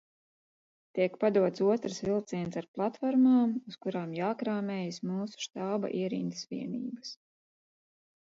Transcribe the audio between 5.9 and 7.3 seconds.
ierindas vienības.